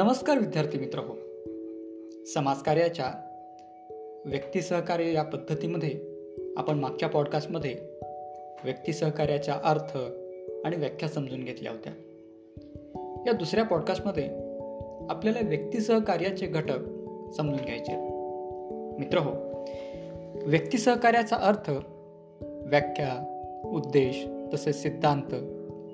नमस्कार 0.00 0.38
विद्यार्थी 0.38 0.78
मित्र 0.78 0.98
हो 0.98 1.14
समाजकार्याच्या 2.34 3.12
व्यक्ती 4.24 4.62
सहकार्य 4.62 5.12
या 5.12 5.22
पद्धतीमध्ये 5.22 6.00
आपण 6.56 6.78
मागच्या 6.78 7.08
पॉडकास्टमध्ये 7.08 7.76
व्यक्ती 8.64 8.92
सहकार्याचा 8.92 9.54
अर्थ 9.64 9.96
आणि 10.64 10.76
व्याख्या 10.76 11.08
समजून 11.08 11.44
घेतल्या 11.44 11.72
होत्या. 11.72 11.92
या 13.26 13.32
दुसऱ्या 13.32 13.64
पॉडकास्टमध्ये 13.64 14.24
आपल्याला 15.10 15.40
व्यक्ती 15.42 15.80
सहकार्याचे 15.80 16.46
घटक 16.46 16.78
समजून 17.36 17.64
घ्यायचे 17.64 17.96
मित्र 18.98 19.18
हो 19.18 19.30
व्यक्ती 20.46 20.78
सहकार्याचा 20.78 21.36
अर्थ 21.36 21.70
व्याख्या 22.42 23.26
उद्देश 23.64 24.26
तसेच 24.54 24.82
सिद्धांत 24.82 25.34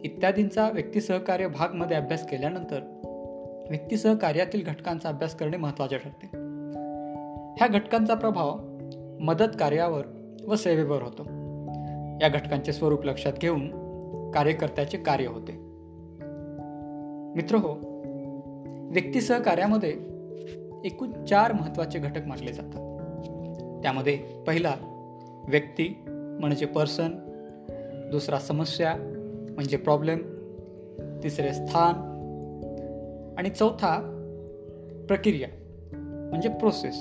इत्यादींचा 0.04 0.70
व्यक्ती 0.70 1.00
सहकार्य 1.00 1.46
भागमध्ये 1.46 1.96
अभ्यास 1.96 2.30
केल्यानंतर 2.30 2.80
व्यक्तीसह 3.70 4.14
कार्यातील 4.14 4.64
घटकांचा 4.64 5.08
अभ्यास 5.08 5.36
करणे 5.36 5.56
महत्त्वाचे 5.56 5.98
ठरते. 5.98 6.26
ह्या 7.56 7.66
घटकांचा 7.68 8.14
प्रभाव 8.14 8.58
मदत 9.20 9.56
कार्यावर 9.60 10.04
व 10.48 10.54
सेवेवर 10.54 11.02
होतो. 11.02 11.22
या 12.22 12.28
घटकांचे 12.28 12.72
स्वरूप 12.72 13.04
लक्षात 13.04 13.32
घेऊन 13.40 13.68
कार्यकर्त्याचे 14.30 14.98
कार्य 14.98 15.26
होते. 15.26 15.52
मित्र 17.34 17.56
हो 17.56 17.72
व्यक्तीसह 18.92 19.38
कार्यामध्ये 19.38 19.90
एकूण 20.84 21.24
चार 21.24 21.52
महत्त्वाचे 21.52 21.98
घटक 21.98 22.26
मानले 22.26 22.52
जातात. 22.52 22.96
त्यामध्ये 23.82 24.16
पहिला 24.46 24.74
व्यक्ती 25.48 26.04
म्हणजे 26.40 26.66
पर्सन 26.66 27.08
दुसरा 28.10 28.38
समस्या 28.38 28.94
म्हणजे 29.50 29.76
प्रॉब्लेम 29.76 30.18
तिसरे 31.22 31.52
स्थान. 31.52 32.05
आणि 33.38 33.50
चौथा 33.50 34.12
प्रक्रिया 35.08 35.48
म्हणजे 36.30 36.48
प्रोसेस 36.48 36.96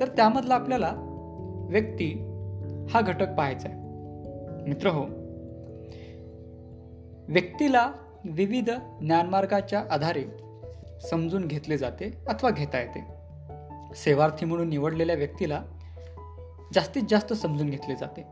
तर 0.00 0.08
त्यामधला 0.16 0.54
आपल्याला 0.54 0.92
व्यक्ती 1.70 2.12
हा 2.90 3.00
घटक 3.00 3.34
पाहायचा 3.34 3.68
आहे. 3.68 3.78
मित्र 4.68 4.88
हो 4.88 5.04
व्यक्तीला 7.28 7.92
विविध 8.24 8.70
ज्ञानमार्गाच्या 9.00 9.84
आधारे 9.90 10.24
समजून 11.10 11.46
घेतले 11.46 11.78
जाते 11.78 12.18
अथवा 12.26 12.50
घेता 12.50 12.80
येते. 12.80 13.04
सेवार्थी 13.94 14.46
म्हणून 14.46 14.68
निवडलेल्या 14.68 15.16
व्यक्तीला 15.16 15.62
जास्तीत 16.74 17.02
जास्त 17.08 17.32
समजून 17.32 17.70
घेतले 17.70 17.94
जाते. 17.94 18.24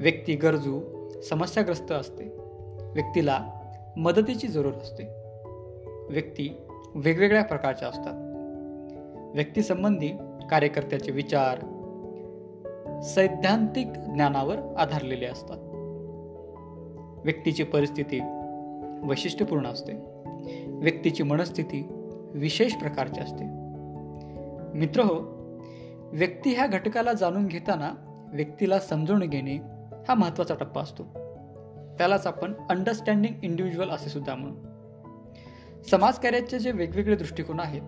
व्यक्ती 0.00 0.34
गरजू 0.34 0.80
समस्याग्रस्त 1.20 1.92
असते. 1.92 2.24
व्यक्तीला 2.94 3.50
मदतीची 3.96 4.48
जरूर 4.48 4.72
असते. 4.72 5.17
व्यक्ती 6.10 6.56
वेगवेगळ्या 6.94 7.44
प्रकारच्या 7.44 7.88
असतात. 7.88 8.14
व्यक्तीसंबंधी 9.34 10.08
कार्यकर्त्याचे 10.50 11.12
विचार 11.12 11.58
सैद्धांतिक 13.02 13.86
ज्ञानावर 13.86 14.56
आधारलेले 14.78 15.26
असतात. 15.26 15.56
व्यक्तीची 17.24 17.62
परिस्थिती 17.62 18.20
वैशिष्ट्यपूर्ण 19.08 19.66
असते. 19.66 19.92
व्यक्तीची 20.66 21.22
मनस्थिती 21.22 21.88
विशेष 22.34 22.74
प्रकारची 22.74 23.20
असते. 23.20 23.44
मित्र 24.78 25.00
हो 25.00 25.38
व्यक्ती 26.12 26.54
ह्या 26.54 26.66
घटकाला 26.66 27.12
जाणून 27.12 27.46
घेताना 27.46 27.92
व्यक्तीला 28.32 28.78
समजून 28.78 29.20
घेणे 29.20 29.56
हा 30.08 30.14
महत्त्वाचा 30.14 30.54
टप्पा 30.54 30.80
असतो. 30.80 31.02
त्यालाच 31.98 32.26
आपण 32.26 32.52
अंडरस्टँडिंग 32.70 33.44
इंडिव्हिज्युअल 33.44 33.90
असे 33.90 34.10
सुद्धा 34.10 34.34
म्हणू. 34.34 34.67
समाजकार्याचे 35.86 36.58
जे 36.58 36.70
वेगवेगळे 36.70 37.16
दृष्टिकोन 37.16 37.60
आहेत 37.60 37.82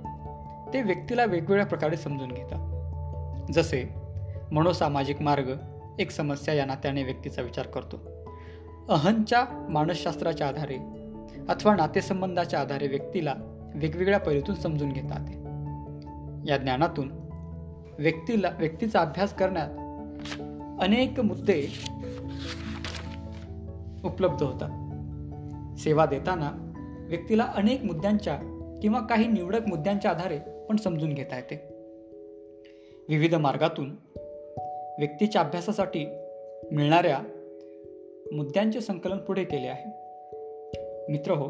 ते 0.73 0.83
व्यक्तीला 0.83 1.25
वेगवेगळ्या 1.25 1.67
प्रकारे 1.67 1.97
समजून 1.97 2.33
घेतात. 2.33 2.67
जसे 3.53 3.95
मनोसामाजिक 4.53 5.23
मार्ग 5.23 5.53
एक 5.99 6.11
समस्या 6.11 6.55
या 6.55 6.65
नात्याने 6.65 7.03
व्यक्तीचा 7.03 7.43
विचार 7.43 7.67
करतो. 7.67 8.01
अहंच्या 8.89 9.67
मानसशास्त्राच्या 9.71 10.49
आधारे 10.49 10.77
अथवा 11.49 11.77
नातेसंबंधाच्या 11.77 12.61
आधारे 12.61 12.87
व्यक्तीला 12.87 13.35
वेगवेगळ्या 13.75 14.21
पैलूतून 14.21 14.55
समजून 14.55 14.93
घेतात 14.93 15.31
या 16.49 16.57
ज्ञानातून 16.57 17.13
व्यक्तीला 17.99 18.51
व्यक्तीचा 18.59 19.01
अभ्यास 19.01 19.35
करण्यात 19.35 19.69
अनेक 20.83 21.21
मुद्दे 21.21 21.67
उपलब्ध 24.05 24.43
होतात. 24.43 24.71
सेवा 25.79 26.07
देताना 26.07 26.70
व्यक्तीला 27.11 27.53
अनेक 27.55 27.85
मुद्द्यांच्या 27.85 28.39
किंवा 28.83 29.01
काही 29.01 29.27
निवडक 29.27 29.67
मुद्द्यांच्या 29.67 30.11
आधारे 30.11 30.39
पण 30.69 30.77
समजून 30.77 31.13
घेता 31.13 31.37
येते. 31.37 31.63
विविध 33.09 33.35
मार्गातून 33.35 33.91
व्यक्तीच्या 34.99 35.43
अभ्यासासाठी 35.43 36.07
मिळणाऱ्या 36.73 37.19
मुद्द्यांचे 38.33 38.81
संकलन 38.81 39.17
पुढे 39.17 39.45
केले 39.45 39.67
आहे. 39.67 39.91
मित्र 41.13 41.33
हो 41.33 41.45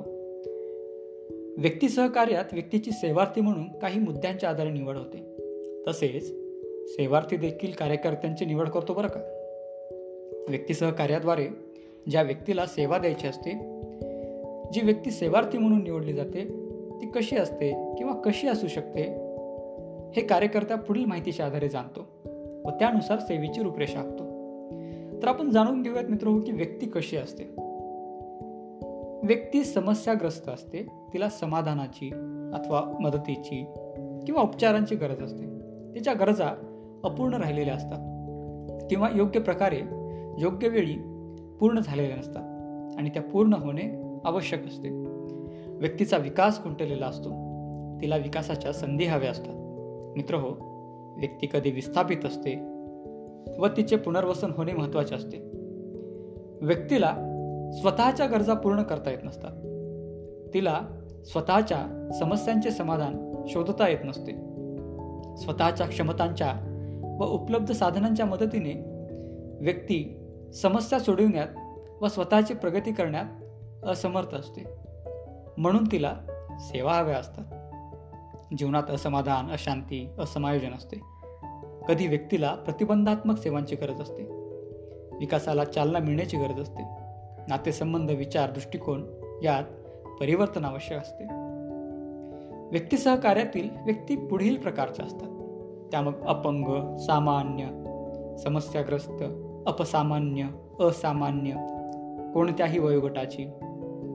व्यक्ती 1.59 1.89
सहकार्यात 1.89 2.45
व्यक्तीची 2.53 2.91
सेवार्थी 2.91 3.41
म्हणून 3.41 3.79
काही 3.79 4.01
मुद्द्यांच्या 4.01 4.51
आधारे 4.51 4.71
निवड 4.71 4.97
होते. 4.97 5.37
तसेच 5.89 6.27
सेवार्थी 6.89 7.37
देखील 7.37 7.73
कार्यकर्त्यांची 7.73 8.45
निवड 8.45 8.69
करतो 8.69 8.95
बरं 8.95 9.09
का? 9.09 9.21
व्यक्ती 10.49 10.75
सहकार्याद्वारे 10.75 11.49
ज्या 12.11 12.23
व्यक्तीला 12.23 12.67
सेवा 12.67 12.99
द्यायची 12.99 13.27
असते 13.27 13.80
जी 14.73 14.81
व्यक्ती 14.81 15.11
सेवार्थी 15.11 15.59
म्हणून 15.59 15.83
निवडली 15.83 16.13
जाते 16.13 16.45
ती 17.01 17.07
कशी 17.07 17.37
असते 17.37 17.95
किंवा 17.99 18.13
कशी 18.13 18.49
असू 18.49 18.67
शकते 18.67 19.03
हे 20.17 20.21
कार्यकर्ता 20.21 20.77
पुढील 20.77 21.05
माहितीच्या 21.05 21.47
आधारे 21.47 21.69
जाणतो 21.69 22.07
व 22.65 22.71
त्यानुसार 22.71 23.19
सेवेची 23.19 23.63
रूपरेषा 23.63 24.01
आखतो. 24.01 24.31
तर 25.23 25.29
आपण 25.29 25.51
जाणून 25.51 25.83
घेऊयात 25.83 26.05
मित्र 26.05 26.41
की 26.47 26.53
व्यक्ती 26.53 26.87
कशी 26.87 27.17
असते. 27.17 27.45
व्यक्ती 29.23 29.65
समस्याग्रस्त 29.65 30.49
असते 30.49 30.87
तिला 31.13 31.29
समाधानाची 31.29 32.11
अथवा 32.55 32.97
मदतीची 33.01 33.65
किंवा 34.27 34.43
उपचारांची 34.43 34.95
गरज 34.95 35.23
असते. 35.23 35.45
तिच्या 35.95 36.13
गरजा 36.13 36.49
अपूर्ण 37.05 37.35
राहिलेल्या 37.35 37.75
असतात 37.75 37.99
किंवा 38.91 39.09
योग्य 39.15 39.41
प्रकारे 39.41 39.81
योग्य 40.39 40.69
वेळी 40.69 40.95
पूर्ण 41.61 41.81
झालेल्या 41.81 42.17
नसतात 42.17 42.43
आणि 42.99 43.11
त्या 43.11 43.23
पूर्ण 43.23 43.53
होणे 43.53 44.00
आवश्यक 44.25 44.67
असते. 44.67 44.89
व्यक्तीचा 45.69 46.17
विकास 46.17 46.63
खुंटलेला 46.63 47.07
असतो. 47.07 47.31
तिला 48.01 48.17
विकासाच्या 48.17 48.73
संधी 48.73 49.05
हव्या 49.05 49.31
असतात. 49.31 49.55
मित्र 50.17 50.35
हो 50.35 50.71
व्यक्ती 51.19 51.47
कधी 51.53 51.71
विस्थापित 51.71 52.25
असते 52.25 52.61
व 53.59 53.67
तिचे 53.67 53.97
पुनर्वसन 53.97 54.51
होणे 54.57 54.73
महत्त्वाचे 54.73 55.15
असते. 55.15 55.39
व्यक्तीला 56.63 57.17
स्वतःच्या 57.73 58.27
गरजा 58.27 58.55
पूर्ण 58.55 58.83
करता 58.83 59.11
येत 59.11 59.19
नसतात. 59.25 59.51
तिला 60.55 60.81
स्वतःच्या 61.25 62.11
समस्यांचे 62.19 62.71
समाधान 62.71 63.43
शोधता 63.49 63.89
येत 63.89 63.99
नसते. 64.05 64.33
स्वतःच्या 65.37 65.87
क्षमतांच्या 65.87 66.55
व 67.21 67.25
उपलब्ध 67.25 67.73
साधनांच्या 67.73 68.27
मदतीने 68.27 68.73
व्यक्ती 69.61 70.17
समस्या 70.55 70.99
सोडविण्यात 70.99 71.47
व 72.03 72.09
स्वतःची 72.09 72.55
प्रगती 72.55 72.93
करण्यात 72.93 73.40
असमर्थ 73.85 74.35
असते. 74.35 74.65
म्हणून 75.59 75.85
तिला 75.93 76.15
सेवा 76.61 76.93
हव्या 76.93 77.17
असतात. 77.17 77.45
जीवनात 78.59 78.91
असमाधान 78.91 79.51
अशांती 79.51 80.11
असमायोजन 80.19 80.73
असते. 80.75 80.97
कधी 81.89 82.07
व्यक्तीला 82.07 82.55
प्रतिबंधात्मक 82.55 83.39
सेवांची 83.39 83.77
गरज 83.77 84.01
असते. 84.01 84.23
विकासाला 85.19 85.65
चालना 85.65 85.99
मिळण्याची 85.99 86.37
गरज 86.37 86.61
असते. 86.61 86.83
नातेसंबंध 87.49 88.11
विचार 88.11 88.51
दृष्टिकोन 88.51 89.07
यात 89.43 89.63
परिवर्तन 90.21 90.65
आवश्यक 90.65 90.99
असते. 90.99 91.25
व्यक्ती 92.71 92.99
सहकार्यातील 92.99 93.71
व्यक्ती 93.85 94.17
पुढील 94.17 94.57
प्रकारच्या 94.57 95.05
असतात. 95.05 95.29
त्या 95.91 96.01
मग 96.01 96.27
अपंग 96.27 96.97
सामान्य 96.97 97.65
समस्याग्रस्त 98.39 99.23
अपसामान्य 99.67 100.47
असामान्य 100.81 101.51
कोणत्याही 102.35 102.79
वयोगटाची 102.79 103.47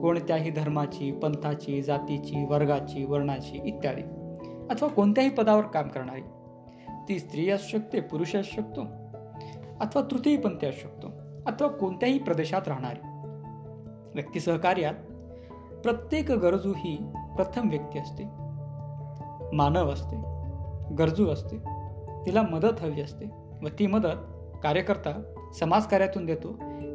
कोणत्याही 0.00 0.50
धर्माची 0.50 1.12
पंथाची 1.12 1.82
जातीची 1.82 2.44
वर्गाची 2.44 3.04
वर्णाची 3.04 3.60
इत्यादी. 3.64 4.02
अथवा 4.70 4.88
कोणत्याही 4.88 5.30
पदावर 5.30 5.62
काम 5.62 5.88
करणारी. 5.88 6.20
ती 7.08 7.18
स्त्री 7.18 7.50
असू 7.50 7.78
शकते 7.78 8.00
पुरुष 8.00 8.36
असू 8.36 8.62
शकतो. 8.62 8.80
अथवा 9.80 10.02
तृतीयपंथी 10.10 10.66
असू 10.66 10.80
शकतो. 10.80 11.06
अथवा 11.46 11.68
कोणत्याही 11.68 12.18
प्रदेशात 12.18 12.62
राहणारी. 12.66 13.06
व्यक्ती 14.14 14.40
सहकार्यात. 14.40 14.94
प्रत्येक 15.82 16.32
गरजू 16.32 16.72
ही 16.76 16.96
प्रथम 17.36 17.68
व्यक्ती 17.68 17.98
असते. 17.98 18.24
मानव 19.52 19.90
असते. 19.90 20.16
गरजू 20.94 21.28
असते. 21.28 21.58
तिला 22.26 22.42
मदत 22.42 22.80
हवी 22.80 23.00
असते 23.00 23.24
व 23.62 23.68
ती 23.78 23.86
मदत 23.86 24.16
कार्यकर्ता 24.62 25.22
समाजकार्यातून 25.60 26.26
देतो 26.26 26.48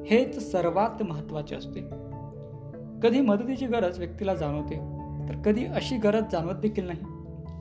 हेच 0.05 0.51
सर्वात 0.51 1.03
महत्त्वाचे 1.03 1.55
असते. 1.55 2.10
कधी 3.03 3.21
मदतीची 3.21 3.65
गरज 3.65 3.99
व्यक्तीला 3.99 4.33
जाणवते 4.33 4.75
तर 5.29 5.41
कधी 5.45 5.65
अशी 5.65 5.97
गरज 5.97 6.23
जाणवत 6.31 6.55
देखील 6.55 6.85
नाही. 6.85 6.99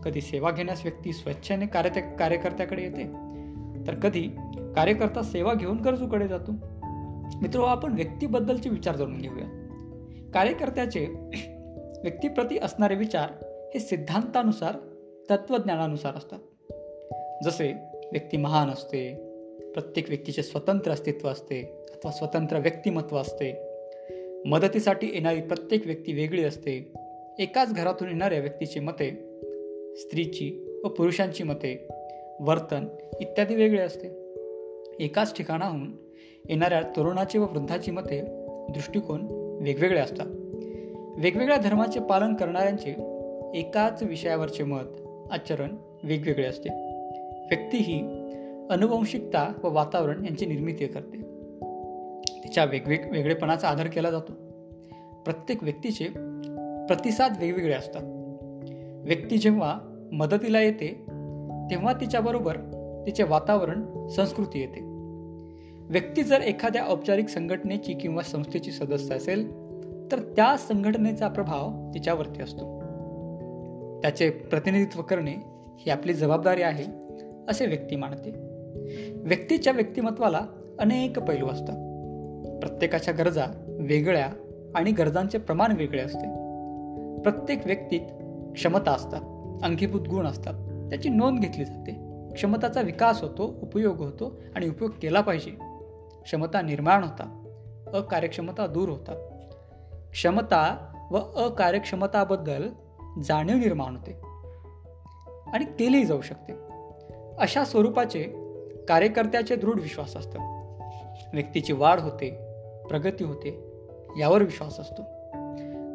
कधी 0.05 0.21
सेवा 0.21 0.51
घेण्यास 0.51 0.83
व्यक्ती 0.83 1.13
स्वच्छेने 1.13 1.67
कार्य 1.67 2.01
कार्यकर्त्याकडे 2.01 2.83
येते 2.83 3.05
तर 3.87 3.95
कधी 3.95 4.23
कार्यकर्ता 4.77 5.23
सेवा 5.23 5.55
घेऊन 5.55 5.81
गरजूकडे 5.81 6.29
जातो. 6.29 6.53
मित्र 7.43 7.61
आपण 7.61 7.95
व्यक्तीबद्दलचे 7.95 8.71
विचार 8.71 8.97
जाणून 8.97 9.19
घेऊया. 9.19 9.47
कार्यकर्त्याचे 10.35 11.07
व्यक्तीप्रती 12.03 12.59
असणारे 12.59 12.95
विचार 12.95 13.31
हे 13.75 13.81
सिद्धांतानुसार 13.81 14.77
तत्वज्ञानानुसार 15.31 16.15
असतात. 16.15 16.39
जसे 17.45 17.73
व्यक्ती 18.13 18.37
महान 18.37 18.71
असते 18.71 19.31
प्रत्येक 19.75 20.09
व्यक्तीचे 20.09 20.43
स्वतंत्र 20.43 20.91
अस्तित्व 20.91 21.29
असते 21.29 21.87
अथवा 21.91 22.13
स्वतंत्र 22.13 22.59
व्यक्तिमत्व 22.59 23.17
असते 23.17 23.70
मदतीसाठी 24.47 25.07
येणारी 25.07 25.41
प्रत्येक 25.41 25.87
व्यक्ती 25.87 26.13
वेगळी 26.13 26.45
असते. 26.45 26.93
एकाच 27.39 27.75
घरातून 27.75 28.09
येणाऱ्या 28.09 28.39
व्यक्तीची 28.39 28.81
मते 28.81 29.11
स्त्रीची 29.97 30.81
व 30.85 30.89
पुरुषांची 30.89 31.43
मते 31.43 31.89
वर्तन 32.41 32.87
इत्यादी 33.21 33.55
वेगळे 33.55 33.81
असते. 33.81 34.35
एकाच 35.01 35.37
ठिकाणाहून 35.37 35.93
येणाऱ्या 36.49 36.83
तरुणाची 36.83 37.39
व 37.39 37.43
वृद्धाची 37.43 37.91
मते 37.91 38.21
दृष्टिकोन 38.69 39.21
वेगवेगळे 39.63 40.01
असतात. 40.01 40.27
वेगवेगळ्या 41.17 41.59
धर्माचे 41.59 42.01
पालन 42.01 42.35
करणाऱ्यांचे 42.35 42.91
एकाच 43.59 44.03
विषयावरचे 44.03 44.63
मत 44.63 44.85
आचरण 45.31 45.69
वेगवेगळे 46.03 46.47
असते. 46.47 46.69
व्यक्ती 47.47 47.77
ही 47.77 48.01
अनुवंशिकता 48.71 49.53
व 49.63 49.75
वातावरण 49.75 50.25
यांची 50.25 50.47
निर्मिती 50.47 50.87
करते. 50.87 51.20
तिच्या 52.51 52.65
वेगवेग 52.65 53.11
वेगळेपणाचा 53.11 53.69
आदर 53.69 53.87
केला 53.87 54.11
जातो. 54.11 54.33
प्रत्येक 55.25 55.63
व्यक्तीचे 55.63 56.05
प्रतिसाद 56.87 57.33
वेगवेगळे 57.39 57.75
असतात. 57.75 58.01
व्यक्ती 59.07 59.39
जेव्हा 59.39 59.79
मदतीला 60.13 60.61
येते 60.61 60.89
तेव्हा 61.71 61.93
तिच्याबरोबर 61.93 62.57
तिचे 63.07 63.23
वातावरण 63.23 64.09
संस्कृती 64.09 64.61
येते. 64.61 64.81
व्यक्ती 65.83 66.23
जर 66.23 66.41
एखाद्या 66.41 66.85
औपचारिक 66.89 67.29
संघटनेची 67.29 67.93
किंवा 67.93 68.23
संस्थेची 68.23 68.73
सदस्य 68.73 69.15
असेल 69.15 69.53
तर 70.13 70.19
त्या 70.37 70.57
संघटनेचा 70.57 71.29
प्रभाव 71.29 71.91
तिच्यावरती 71.95 72.43
असतो. 72.43 72.81
त्याचे 74.03 74.31
प्रतिनिधित्व 74.31 75.03
करणे 75.03 75.35
ही 75.79 75.91
आपली 75.91 76.15
जबाबदारी 76.15 76.63
आहे 76.63 76.85
असे 77.49 77.67
व्यक्ती 77.67 77.97
मानते. 77.97 78.31
व्यक्तीच्या 79.15 79.73
व्यक्तिमत्वाला 79.73 80.41
अनेक 80.79 81.19
पैलू 81.19 81.47
असतात. 81.47 81.90
प्रत्येकाच्या 82.61 83.15
गरजा 83.15 83.45
वेगळ्या 83.69 84.31
आणि 84.75 84.93
गरजांचे 84.93 85.39
प्रमाण 85.39 85.73
वेगळे 85.73 86.03
असते. 86.03 86.27
प्रत्येक 87.23 87.67
व्यक्तीत 87.67 88.01
क्षमता 88.55 88.93
असतात 88.93 89.21
अंगीभूत 89.63 90.09
गुण 90.09 90.27
असतात 90.27 90.55
त्याची 90.91 91.09
नोंद 91.09 91.41
घेतली 91.41 91.65
जाते. 91.65 92.11
क्षमताचा 92.35 92.81
विकास 92.81 93.23
होतो 93.23 93.59
उपयोग 93.63 93.97
होतो 93.97 94.41
आणि 94.57 94.69
उपयोग 94.69 94.91
केला 95.03 95.21
पाहिजे. 95.21 95.51
क्षमता 96.23 96.61
निर्माण 96.61 97.05
होतात 97.05 97.27
अकार्यक्षमता 97.95 98.67
दूर 98.67 98.89
होतात. 98.89 99.17
क्षमता 100.11 100.93
व 101.11 101.17
अकार्यक्षमताबद्दल 101.17 102.69
जाणीव 103.25 103.57
निर्माण 103.57 103.97
होते 103.97 104.13
आणि 105.53 105.65
केली 105.65 106.05
जाऊ 106.05 106.21
शकते. 106.21 106.53
अशा 107.39 107.65
स्वरूपाचे 107.65 108.23
कार्यकर्त्याचे 108.89 109.57
दृढ 109.57 109.81
विश्वास 109.81 110.17
असतात 110.17 110.41
व्यक्तीची 111.35 111.73
वाढ 111.73 112.01
होते 112.01 112.50
प्रगती 112.91 113.25
होते 113.25 113.73
यावर 114.19 114.43
विश्वास 114.43 114.81
असतो. 114.81 115.03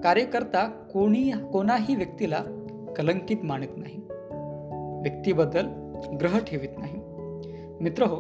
कार्यकर्ता 0.03 0.67
कोणी 0.67 1.31
कोणाही 1.53 1.95
व्यक्तीला 1.95 2.43
कलंकित 2.97 3.37
मानत 3.43 3.77
नाही. 3.77 3.97
व्यक्तीबद्दल 5.01 5.65
ग्रह 6.21 6.39
ठेवित 6.39 6.69
नाही. 6.77 6.93
मित्र 7.83 8.03
हो 8.03 8.15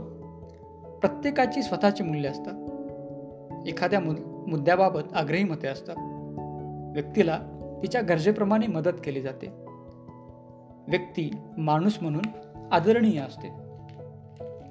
प्रत्येकाची 0.99 1.61
स्वतःची 1.63 2.03
मूल्य 2.03 2.29
असतात. 2.29 2.53
एखाद्या 3.67 3.99
मुद्द्याबाबत 4.47 5.01
आग्रही 5.15 5.43
मते 5.43 5.67
असतात. 5.67 5.95
व्यक्तीला 6.93 7.39
तिच्या 7.81 8.01
गरजेप्रमाणे 8.01 8.67
मदत 8.67 9.01
केली 9.03 9.21
जाते. 9.21 9.47
व्यक्ती 10.87 11.31
माणूस 11.57 11.97
म्हणून 12.01 12.23
आदरणीय 12.71 13.19
असते. 13.19 13.49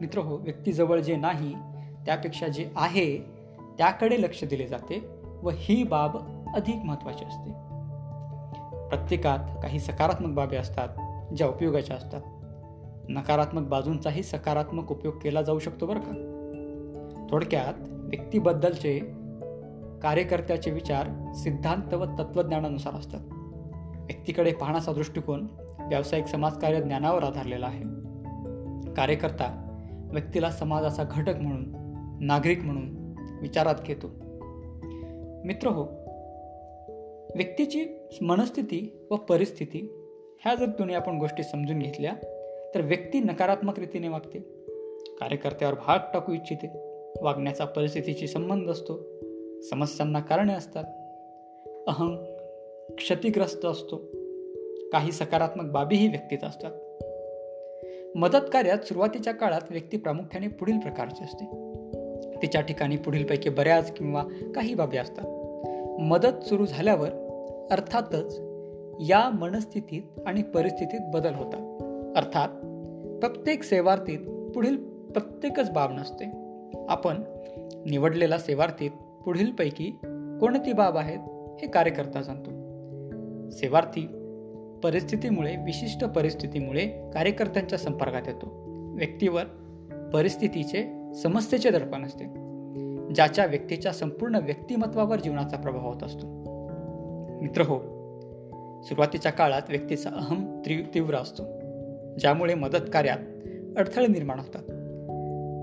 मित्र 0.01 0.19
हो 0.19 0.37
व्यक्तीजवळ 0.37 1.01
जे 1.01 1.17
नाही 1.17 1.55
त्यापेक्षा 2.07 2.49
जे 2.49 2.71
आहे 2.77 3.34
त्याकडे 3.79 4.23
लक्ष 4.23 4.45
दिले 4.45 4.67
जाते 4.67 5.09
व 5.43 5.51
ही 5.55 5.83
बाब 5.83 6.17
अधिक 6.55 6.77
महत्वाची 6.85 7.25
असते. 7.25 7.51
प्रत्येकात 8.89 9.39
काही 9.63 9.79
सकारात्मक 9.79 10.37
बाबी 10.37 10.57
असतात 10.57 10.89
ज्या 11.35 11.49
उपयोगाच्या 11.49 11.97
असतात. 11.97 12.21
नकारात्मक 13.09 13.63
बाजूंचाही 13.63 14.23
सकारात्मक 14.23 14.91
उपयोग 14.91 15.15
केला 15.23 15.43
जाऊ 15.43 15.59
शकतो 15.59 15.87
बरं 15.87 16.01
का? 16.01 16.31
थोडक्यात 17.31 17.75
व्यक्तीबद्दलचे 17.89 18.99
कार्यकर्त्याचे 20.03 20.71
विचार 20.71 21.33
सिद्धांत 21.35 21.95
व 21.95 22.05
तत्वज्ञानानुसार 22.05 22.95
असतात. 22.95 23.21
व्यक्तीकडे 23.97 24.53
पाहण्याचा 24.53 24.93
दृष्टिकोन 24.93 25.47
व्यावसायिक 25.81 26.27
समाजकार्य 26.27 26.83
ज्ञानावर 26.83 27.25
आधारलेला 27.25 27.67
आहे. 27.67 27.83
कार्यकर्ता 28.95 29.61
व्यक्तीला 30.13 30.51
समाजाचा 30.51 31.05
घटक 31.11 31.37
म्हणून 31.37 31.65
नागरिक 32.21 32.65
म्हणून 32.65 33.04
विचारात 33.45 33.75
घेतो. 33.87 34.07
मित्र 35.45 35.69
हो 35.69 35.83
व्यक्तीची 37.37 37.87
मनस्थिती 38.21 39.07
व 39.11 39.17
परिस्थिती 39.17 39.95
ह्या 40.41 40.55
जर 40.55 40.67
दोन्ही 40.67 40.95
आपण 40.95 41.19
गोष्टी 41.19 41.43
समजून 41.43 41.79
घेतल्या 41.79 42.13
तर 42.75 42.81
व्यक्ती 42.81 43.21
नकारात्मक 43.21 43.79
रीतीने 43.79 44.09
वागते. 44.09 44.39
कार्यकर्त्यावर 45.21 45.75
भाग 45.75 45.99
टाकू 46.15 46.33
इच्छिते. 46.33 46.69
वागण्याचा 47.21 47.65
परिस्थितीशी 47.65 48.27
संबंध 48.27 48.69
असतो. 48.69 49.01
समस्यांना 49.63 50.21
कारणे 50.21 50.53
असतात. 50.53 50.85
अहं 51.89 52.37
क्षतिग्रस्त 52.95 53.65
असतो. 53.65 53.97
काही 54.93 55.13
सकारात्मक 55.13 55.73
बाबीही 55.73 56.09
व्यक्तीत 56.09 56.45
असतात. 56.45 56.73
मदत 58.17 58.51
कार्यात 58.53 58.79
सुरुवातीच्या 58.79 59.33
काळात 59.33 59.61
व्यक्ती 59.71 59.97
प्रामुख्याने 59.97 60.49
पुढील 60.49 60.79
प्रकारची 60.79 61.25
असते. 61.25 61.64
तिच्या 62.43 62.61
ठिकाणी 62.61 62.97
पुढीलपैकी 62.97 63.49
बऱ्याच 63.49 63.93
किंवा 63.93 64.25
काही 64.55 64.75
बाबी 64.75 64.97
असतात. 64.97 65.25
मदत 66.01 66.45
सुरू 66.45 66.67
झाल्यावर 66.67 67.09
अर्थातच 67.71 68.41
या 69.01 69.31
मनस्थितीत 69.31 70.21
आणि 70.27 70.43
परिस्थितीत 70.43 71.01
बदल 71.13 71.35
होतात. 71.35 71.83
अर्थात 72.17 72.49
प्रत्येक 73.21 73.63
सेवार्थीत 73.63 74.51
पुढील 74.55 74.77
प्रत्येकच 74.87 75.71
बाब 75.71 75.91
नसते. 75.93 76.25
आपण 76.89 77.23
निवडलेला 77.91 78.39
सेवार्थीत 78.39 78.91
पुढीलपैकी 79.25 79.91
कोणती 80.41 80.73
बाब 80.73 80.97
आहेत 80.97 81.19
हे 81.63 81.67
कार्यकर्ता 81.67 82.23
सांगतो. 82.23 82.51
सेवार्थी 83.51 84.07
परिस्थितीमुळे 84.85 85.57
विशिष्ट 85.57 86.05
परिस्थितीमुळे 86.05 87.11
कार्यकर्त्यांच्या 87.15 87.79
संपर्कात 87.79 88.23
येतो. 88.27 88.65
व्यक्तीवर 88.95 89.45
परिस्थितीचे 90.13 91.04
समस्येचे 91.23 91.71
दर्पण 91.71 92.05
असते 92.05 92.25
ज्याच्या 93.15 93.47
व्यक्तीच्या 93.47 93.93
संपूर्ण 93.93 94.35
व्यक्तिमत्वावर 94.35 95.21
जीवनाचा 95.21 95.57
प्रभाव 95.57 95.93
होत 95.93 96.03
असतो. 96.03 96.27
मित्र 97.43 97.63
हो 97.63 97.79
सुरुवातीच्या 98.83 99.33
काळात 99.33 99.63
व्यक्तीचा 99.69 100.11
अहम 100.11 100.63
तीव्र 100.95 101.15
असतो 101.15 101.43
ज्यामुळे 102.19 102.55
मदत 102.55 102.91
कार्यात 102.93 103.19
अडथळे 103.79 104.07
निर्माण 104.07 104.39
होतात. 104.39 104.63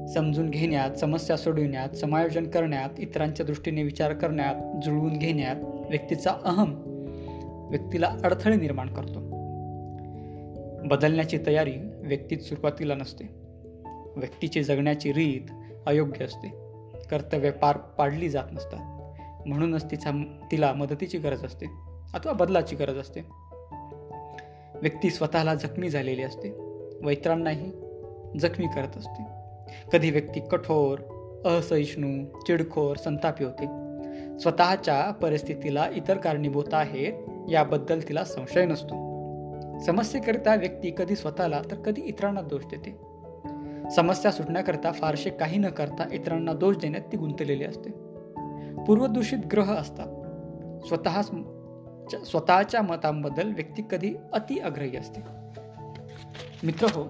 समजून 0.09 0.49
घेण्यात 0.49 0.91
समस्या 0.91 1.37
सोडविण्यात 1.37 1.89
समायोजन 1.89 2.43
करण्यात 2.43 2.99
इतरांच्या 2.99 3.45
दृष्टीने 3.45 3.83
विचार 3.83 4.13
करण्यात 4.13 4.85
जुळवून 4.85 5.13
घेण्यात 5.13 5.55
व्यक्तीचा 5.89 6.31
अहम 6.43 6.81
व्यक्तीला 7.69 8.15
अडथळे 8.23 8.55
निर्माण 8.55 8.87
करतो. 8.87 9.19
बदलण्याची 10.87 11.37
तयारी 11.45 11.73
व्यक्तीत 11.99 12.37
सुरुवातीला 12.37 12.95
नसते. 12.95 13.40
व्यक्तीची 14.15 14.63
जगण्याची 14.63 15.13
रीत 15.13 15.51
अयोग्य 15.85 16.25
असते. 16.25 16.47
कर्तव्य 17.11 17.51
पार 17.51 17.77
पाडली 17.77 18.29
जात 18.29 18.43
नसतात. 18.51 19.11
म्हणूनच 19.47 19.91
तिचा 19.91 20.37
तिला 20.51 20.73
मदतीची 20.73 21.17
गरज 21.17 21.45
असते 21.45 21.65
अथवा 22.13 22.33
बदलाची 22.33 22.75
गरज 22.75 22.97
असते. 22.97 23.21
व्यक्ती 24.81 25.09
स्वतःला 25.09 25.55
जखमी 25.55 25.89
झालेली 25.89 26.23
असते. 26.23 26.51
व 27.03 27.09
इतरांनाही 27.09 27.71
जखमी 28.39 28.67
करत 28.67 28.97
असते. 28.97 29.23
कधी 29.93 30.11
व्यक्ती 30.11 30.39
कठोर 30.39 30.99
असहिष्णू 31.45 32.25
चिडखोर 32.47 32.95
संतापी 32.95 33.43
होते. 33.43 33.65
स्वतःच्या 34.39 35.11
परिस्थितीला 35.11 35.89
इतर 35.95 36.17
कारणीभूत 36.17 36.73
आहेत 36.73 37.13
याबद्दल 37.49 37.99
तिला 38.09 38.23
संशय 38.23 38.65
नसतो. 38.65 39.11
समस्येकरिता 39.79 40.55
व्यक्ती 40.55 40.91
कधी 40.97 41.15
स्वतःला 41.15 41.61
तर 41.71 41.75
कधी 41.75 42.01
इतरांना 42.01 42.41
दोष 42.41 42.63
देते. 42.65 43.10
समस्या 43.95 44.31
सुटण्याकरता 44.31 44.91
फारसे 44.91 45.29
काही 45.29 45.57
न 45.57 45.65
करता 45.65 46.03
इतरांना 46.11 46.53
दोष 46.53 46.77
देण्यात 46.77 47.03
ती 47.11 47.17
गुंतलेली 47.17 47.63
असते. 47.63 47.89
पूर्वदूषित 48.83 49.37
ग्रह 49.51 49.73
असतात. 49.73 50.07
स्वतः 50.87 51.21
स्वतःच्या 52.25 52.81
मतांबद्दल 52.81 53.53
व्यक्ती 53.53 53.81
कधी 53.91 54.13
अति 54.33 54.59
आग्रही 54.59 54.97
असते. 54.97 55.21
मित्र 56.63 56.87
हो 56.91 57.01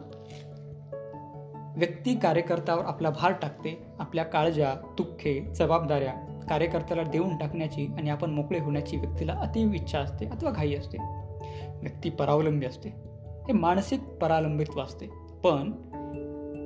व्यक्ती 1.77 2.15
कार्यकर्त्यावर 2.15 2.85
आपला 2.85 3.09
भार 3.09 3.33
टाकते 3.41 3.83
आपल्या 3.99 4.23
काळजा 4.23 4.73
दुःखे 4.73 5.53
जबाबदाऱ्या 5.55 6.13
कार्यकर्त्याला 6.49 7.03
देऊन 7.03 7.37
टाकण्याची 7.37 7.85
आणि 7.97 8.09
आपण 8.09 8.31
मोकळे 8.31 8.59
होण्याची 8.59 8.97
व्यक्तीला 8.97 9.33
अतिव 9.33 9.73
इच्छा 9.73 9.99
असते 9.99 10.25
अथवा 10.25 10.51
घाई 10.51 10.75
असते. 10.75 10.97
व्यक्ती 11.81 12.09
परावलंबी 12.09 12.65
असते. 12.65 12.89
हे 13.47 13.51
मानसिक 13.51 14.01
परालंबित्व 14.01 14.81
असते. 14.81 15.05
पण 15.43 15.71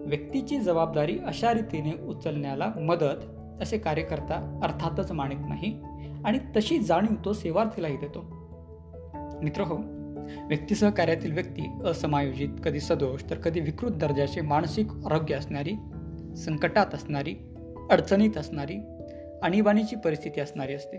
व्यक्तीची 0.05 0.57
जबाबदारी 0.57 1.19
अशा 1.25 1.53
रीतीने 1.53 2.05
उचलण्याला 2.05 2.71
मदत 2.77 3.25
असे 3.61 3.77
कार्यकर्ता 3.77 4.59
अर्थातच 4.63 5.11
मानित 5.11 5.37
नाही 5.39 5.81
आणि 6.25 6.39
तशी 6.55 6.79
जाणीव 6.79 7.15
तो 7.25 7.33
सेवार्थीलाही 7.33 7.97
देतो. 7.97 8.25
मित्र 9.43 9.61
हो 9.61 9.75
व्यक्ती 10.47 10.75
सहकार्यातील 10.75 11.33
व्यक्ती 11.33 11.61
असमायोजित 11.85 12.49
कधी 12.63 12.79
सदोष 12.79 13.23
तर 13.29 13.35
कधी 13.35 13.59
विकृत 13.59 13.91
दर्जाचे 13.91 14.41
मानसिक 14.41 14.87
आरोग्य 14.91 15.35
असणारी 15.35 15.73
संकटात 16.37 16.85
असणारी 16.93 17.35
अडचणीत 17.91 18.37
असणारी 18.37 18.75
आणीबाणीची 19.43 19.95
परिस्थिती 19.95 20.41
असणारी 20.41 20.73
असते. 20.73 20.97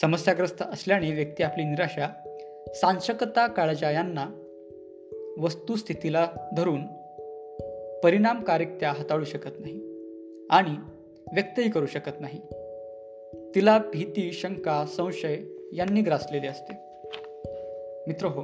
समस्याग्रस्त 0.00 0.62
असल्याने 0.62 1.12
व्यक्ती 1.12 1.42
आपली 1.42 1.64
निराशा 1.64 2.08
सांशकता 2.74 3.46
काळजा 3.46 3.90
यांना 3.90 4.26
वस्तुस्थितीला 5.38 6.28
धरून 6.56 6.80
परिणामकारकत्या 8.02 8.90
हाताळू 8.90 9.24
शकत 9.24 9.60
नाही 9.60 9.80
आणि 10.50 10.74
व्यक्तही 11.32 11.70
करू 11.70 11.86
शकत 11.86 12.20
नाही. 12.20 12.40
तिला 13.54 13.78
भीती 13.78 14.32
शंका 14.32 14.86
संशय 14.86 15.36
यांनी 15.72 16.02
ग्रासलेली 16.02 16.46
असते. 16.46 16.72
मित्र 18.06 18.26
हो 18.26 18.42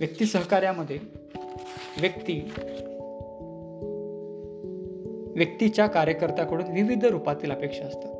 व्यक्ती 0.00 0.24
सहकार्यामध्ये 0.24 0.98
व्यक्ती 2.00 2.52
व्यक्तीच्या 5.36 5.86
कार्यकर्त्याकडून 5.86 6.72
विविध 6.72 7.04
रूपातील 7.04 7.50
अपेक्षा 7.50 7.84
असतात. 7.84 8.14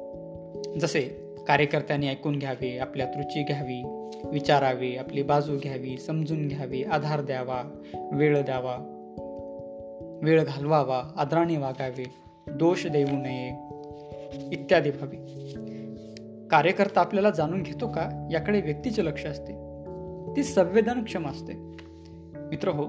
जसे 0.81 1.35
कार्यकर्त्यांनी 1.47 2.09
ऐकून 2.09 2.39
घ्यावे 2.39 2.79
आपल्यात 2.79 3.09
रुची 3.17 3.43
घ्यावी 3.43 3.83
विचारावे 4.25 4.97
आपली 4.97 5.23
बाजू 5.23 5.59
घ्यावी 5.59 5.97
समजून 5.97 6.49
घ्यावी 6.49 6.83
आधार 6.83 7.21
द्यावा 7.21 7.63
वेळ 8.13 8.43
द्यावा 8.43 8.94
वेळ 10.25 10.45
घालवावा 10.45 11.13
आदराने 11.17 11.57
वागावे 11.57 12.15
दोष 12.51 12.87
देऊ 12.87 13.07
नये 13.11 13.49
इत्यादी 14.53 14.91
भावी. 14.91 15.17
कार्यकर्ता 16.51 17.01
आपल्याला 17.01 17.31
जाणून 17.31 17.63
घेतो 17.63 17.89
का? 17.89 18.29
याकडे 18.33 18.61
व्यक्तीचे 18.61 19.05
लक्ष 19.05 19.27
असते. 19.27 19.53
ती 20.37 20.43
संवेदनक्षम 20.43 21.27
असते. 21.27 21.53
मित्र 22.37 22.69
हो 22.69 22.85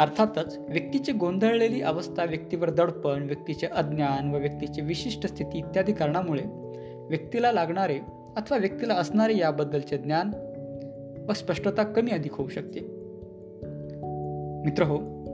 अर्थातच 0.00 0.58
व्यक्तीची 0.58 1.12
गोंधळलेली 1.12 1.82
अवस्था 1.82 2.24
व्यक्तीवर 2.24 2.70
दडपण 2.70 3.22
व्यक्तीचे 3.22 3.66
अज्ञान 3.66 4.34
व 4.34 4.38
व्यक्तीची 4.38 4.80
विशिष्ट 4.80 5.26
स्थिती 5.26 5.58
इत्यादी 5.58 5.92
कारणामुळे 5.92 6.42
व्यक्तीला 7.08 7.52
लागणारे 7.52 7.98
अथवा 8.36 8.58
व्यक्तीला 8.58 8.94
असणारे 8.94 9.38
याबद्दलचे 9.38 9.98
ज्ञान 9.98 10.30
व 11.28 11.32
स्पष्टता 11.32 11.82
कमी 11.82 12.10
अधिक 12.10 12.32
होऊ 12.32 12.48
शकते. 12.48 12.80
मित्र 14.64 14.82
हो 14.82 15.24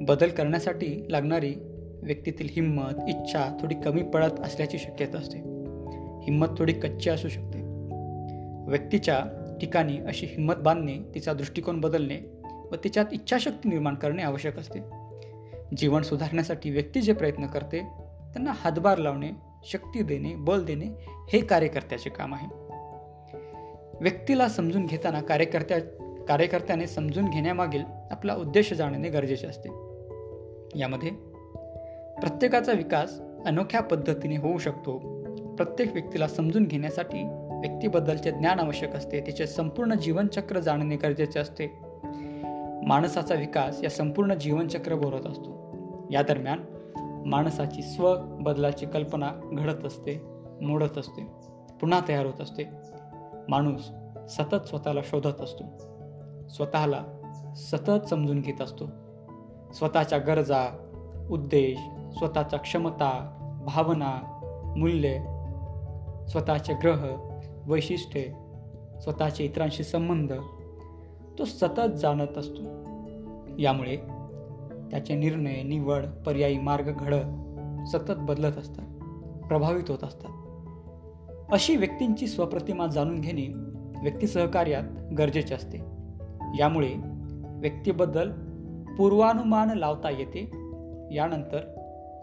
बदल 0.00 0.28
करण्यासाठी 0.28 1.06
लागणारी 1.08 1.54
व्यक्तीतील 2.02 2.48
हिंमत 2.50 3.08
इच्छा 3.08 3.58
थोडी 3.60 3.74
कमी 3.84 4.02
पडत 4.02 4.40
असल्याची 4.40 4.78
शक्यता 4.78 5.18
असते. 5.18 5.38
हिंमत 6.22 6.46
थोडी 6.58 6.72
कच्ची 6.72 7.10
असू 7.10 7.28
शकते. 7.28 7.58
व्यक्तीच्या 8.70 9.20
ठिकाणी 9.60 9.98
अशी 9.98 10.26
हिंमत 10.26 10.54
बांधणे 10.54 10.98
तिचा 11.14 11.32
दृष्टिकोन 11.32 11.80
बदलणे 11.80 12.42
व 12.72 12.74
तिच्यात 12.84 13.04
इच्छाशक्ती 13.12 13.68
निर्माण 13.68 13.94
करणे 13.94 14.22
आवश्यक 14.22 14.58
असते. 14.58 14.78
जीवन 15.76 16.02
सुधारण्यासाठी 16.02 16.70
व्यक्ती 16.70 17.00
जे 17.00 17.12
प्रयत्न 17.12 17.46
करते 17.46 17.80
त्यांना 18.32 18.52
हातभार 18.54 18.98
लावणे 18.98 19.30
शक्ती 19.72 20.02
देणे 20.02 20.34
बल 20.34 20.64
देणे 20.64 20.86
हे 21.32 21.40
कार्यकर्त्याचे 21.40 22.10
काम 22.10 22.34
आहे. 22.34 22.46
व्यक्तीला 24.00 24.48
समजून 24.48 24.86
घेताना 24.86 25.20
कार्यकर्त्या 25.20 25.78
कार्यकर्त्याने 26.24 26.86
समजून 26.86 27.30
घेण्यामागील 27.30 27.82
आपला 28.10 28.34
उद्देश 28.34 28.72
जाणणे 28.72 29.08
गरजेचे 29.08 29.46
असते. 29.46 29.85
यामध्ये 30.76 31.10
प्रत्येकाचा 32.20 32.72
विकास 32.72 33.20
अनोख्या 33.46 33.80
पद्धतीने 33.80 34.36
होऊ 34.36 34.58
शकतो. 34.58 34.98
प्रत्येक 35.56 35.92
व्यक्तीला 35.92 36.28
समजून 36.28 36.64
घेण्यासाठी 36.64 37.22
व्यक्तीबद्दलचे 37.60 38.30
ज्ञान 38.30 38.60
आवश्यक 38.60 38.96
असते 38.96 39.20
तिचे 39.20 39.46
संपूर्ण 39.46 39.94
जीवनचक्र 39.94 40.58
जाणणे 40.58 40.96
गरजेचे 40.96 41.38
असते. 41.38 41.78
माणसाचा 42.86 43.34
विकास 43.34 43.82
या 43.82 43.90
संपूर्ण 43.90 44.34
जीवनचक्र 44.34 44.94
बोलत 44.94 45.26
असतो. 45.26 45.76
या 46.10 46.22
दरम्यान 46.22 46.58
माणसाची 47.26 47.82
स्व 47.82 48.16
बदलाची 48.22 48.86
कल्पना 48.86 49.30
घडत 49.52 49.84
असते 49.84 50.22
मोडत 50.62 50.98
असते 50.98 51.26
पुन्हा 51.80 52.00
तयार 52.08 52.26
होत 52.26 52.40
असते. 52.40 52.64
माणूस 53.48 53.80
सतत 54.28 54.66
स्वतःला 54.66 55.00
शोधत 55.04 55.40
असतो. 55.40 55.64
स्वतःला 56.48 57.04
सतत 57.56 58.08
समजून 58.08 58.40
घेत 58.40 58.62
असतो. 58.62 59.05
स्वतःच्या 59.74 60.18
गरजा 60.18 60.76
उद्देश 61.30 61.78
स्वतःच्या 62.18 62.58
क्षमता 62.58 63.32
भावना 63.66 64.22
मूल्ये 64.76 65.18
स्वतःचे 66.28 66.72
ग्रह 66.72 67.06
वैशिष्ट्ये 67.66 68.32
स्वतःचे 69.00 69.44
इतरांशी 69.44 69.84
संबंध 69.84 70.32
तो 71.38 71.44
सतत 71.44 71.94
जाणत 71.96 72.38
असतो. 72.38 72.62
यामुळे 73.58 73.96
त्याचे 74.90 75.14
निर्णय 75.14 75.62
निवड 75.62 76.06
पर्यायी 76.06 76.58
मार्ग 76.58 76.92
घडत 76.98 77.24
सतत 77.88 78.12
बदलत 78.18 78.56
असतात 78.56 78.84
प्रभावित 79.46 79.84
होत 79.88 80.04
असतात. 80.04 80.30
अशी 81.52 81.76
व्यक्तींची 81.76 82.26
स्वप्रतिमा 82.26 82.86
जाणून 82.86 83.20
घेणे 83.20 83.46
व्यक्ती 84.02 84.26
सहकार्यात 84.26 84.82
गरजेचे 85.18 85.54
असते. 85.54 85.78
यामुळे 86.58 86.94
व्यक्तीबद्दल 87.44 88.32
पूर्वानुमान 88.98 89.78
लावता 89.78 90.10
येते. 90.10 90.40
यानंतर 91.14 91.60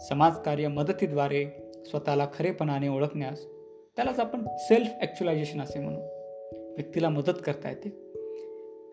समाजकार्य 0.10 0.68
मदतीद्वारे 0.68 1.46
स्वतःला 1.86 2.28
खरेपणाने 2.34 2.88
ओळखण्यास 2.88 3.46
त्यालाच 3.96 4.20
आपण 4.20 4.46
सेल्फ 4.58 4.90
ॲक्च्युलायझेशन 5.02 5.62
असे 5.62 5.80
म्हणू. 5.80 6.00
व्यक्तीला 6.74 7.10
मदत 7.10 7.32
करता 7.46 7.70
येते. 7.70 8.14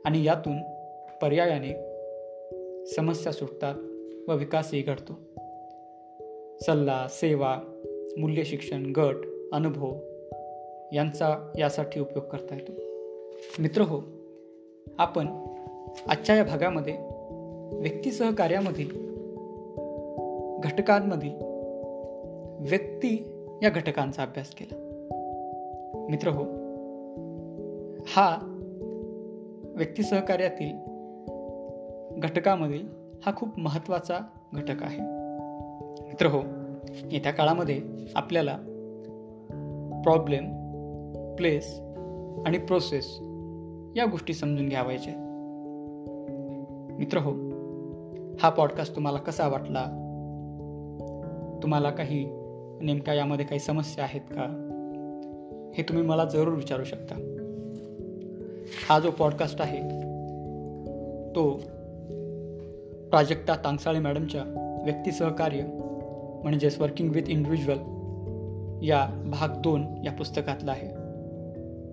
आणि 0.04 0.24
यातून 0.24 0.62
पर्यायाने 1.22 1.90
समस्या 2.86 3.32
सुटतात 3.32 3.74
व 4.30 4.34
विकासही 4.34 4.82
घडतो. 4.82 5.12
सल्ला 6.60 7.06
सेवा 7.10 7.58
मूल्य 8.18 8.44
शिक्षण 8.44 8.92
गट 8.96 9.14
अनुभव 9.52 9.94
यांचा 10.92 11.52
यासाठी 11.58 12.00
उपयोग 12.00 12.24
करता 12.24 12.54
येतो. 12.54 12.72
मित्र 13.58 13.82
हो 13.82 14.02
आपण 14.98 15.44
आजच्या 16.08 16.36
या 16.36 16.44
भागामध्ये 16.44 17.09
व्यक्ती 17.72 18.12
सहकार्यामधील 18.12 19.10
घटकांमधील 20.62 21.34
व्यक्ती 22.68 23.32
या 23.62 23.70
घटकांचा 23.70 24.22
अभ्यास 24.22 24.50
केला. 24.50 24.74
मित्र 26.10 26.28
हो 26.28 26.42
हा 28.06 28.56
व्यक्ती 29.76 30.02
सहकार्यातील 30.02 30.76
घटकामधील 32.20 32.86
हा 33.26 33.32
खूप 33.36 33.58
महत्त्वाचा 33.58 34.18
घटक 34.54 34.82
आहे. 34.82 34.98
मित्र 36.08 36.26
हो 36.26 36.40
येत्या 37.10 37.32
काळामध्ये 37.32 37.80
आपल्याला 38.14 38.56
प्रॉब्लेम 40.04 40.44
प्लेस 41.36 41.80
आणि 42.46 42.58
प्रोसेस 42.58 43.06
या 43.96 44.04
गोष्टी 44.10 44.32
समजून 44.32 44.68
घ्यावायच्या 44.68 45.14
मित्र 46.98 47.18
हो 47.18 47.49
हा 48.42 48.48
पॉडकास्ट 48.48 48.96
तुम्हाला 48.96 49.18
कसा 49.18 49.48
वाटला? 49.48 49.84
तुम्हाला 51.62 51.90
काही 51.90 52.26
नेमक्या 52.82 53.14
यामध्ये 53.14 53.46
काही 53.46 53.58
समस्या 53.58 54.04
आहेत 54.04 54.20
का? 54.20 54.42
हे 55.74 55.82
तुम्ही 55.82 56.04
मला 56.04 56.24
जरूर 56.24 56.54
विचारू 56.54 56.84
शकता. 56.84 57.14
हा 58.88 58.98
जो 58.98 59.10
पॉडकास्ट 59.10 59.60
आहे 59.60 59.80
तो 61.30 61.50
प्राजक्ता 63.10 63.54
तांगसाळे 63.54 63.98
मॅडमच्या 63.98 64.42
व्यक्ती 64.84 65.12
सहकार्य 65.12 65.62
म्हणजेच 66.42 66.80
वर्किंग 66.80 67.08
विथ 67.12 67.22
इंडिव्हिज्युअल 67.28 67.78
या 68.84 69.30
भाग 69.32 69.48
दोन 69.48 69.84
या 70.04 70.12
पुस्तकातला 70.12 70.70
आहे. 70.70 70.88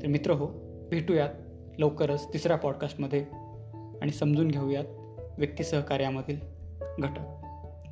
तर 0.02 0.08
मित्र 0.08 0.32
हो 0.32 0.48
भेटूयात 0.92 1.30
लवकरच 1.80 2.34
तिसऱ्या 2.34 2.58
पॉडकास्टमध्ये 2.58 3.26
आणि 4.02 4.10
समजून 4.10 4.48
घेऊयात 4.48 4.86
व्यक्ती 5.38 5.64
सहकार्यामधील 5.64 6.40
घटक. 7.00 7.22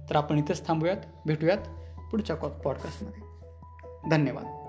तर 0.09 0.15
आपण 0.15 0.37
इथंच 0.37 0.67
थांबूयात 0.67 0.97
भेटूयात 1.25 1.57
पुढच्या 2.11 2.35
पॉडकास्टमध्ये. 2.35 3.23
धन्यवाद. 4.09 4.64